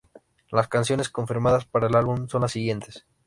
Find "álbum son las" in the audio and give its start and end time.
1.95-2.53